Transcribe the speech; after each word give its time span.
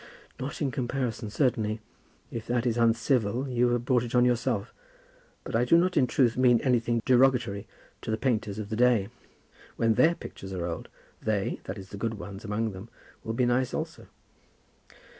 "Not 0.39 0.63
in 0.63 0.71
comparison, 0.71 1.29
certainly. 1.29 1.79
If 2.31 2.47
that 2.47 2.65
is 2.65 2.75
uncivil, 2.75 3.47
you 3.47 3.69
have 3.69 3.85
brought 3.85 4.01
it 4.01 4.15
on 4.15 4.25
yourself. 4.25 4.73
But 5.43 5.55
I 5.55 5.63
do 5.63 5.77
not 5.77 5.95
in 5.95 6.07
truth 6.07 6.35
mean 6.35 6.59
anything 6.61 7.03
derogatory 7.05 7.67
to 8.01 8.09
the 8.09 8.17
painters 8.17 8.57
of 8.57 8.69
the 8.69 8.75
day. 8.75 9.09
When 9.75 9.93
their 9.93 10.15
pictures 10.15 10.53
are 10.53 10.65
old, 10.65 10.89
they, 11.21 11.59
that 11.65 11.77
is 11.77 11.89
the 11.89 11.97
good 12.01 12.15
ones 12.15 12.43
among 12.43 12.71
them, 12.71 12.89
will 13.23 13.33
be 13.33 13.45
nice 13.45 13.75
also." 13.75 14.07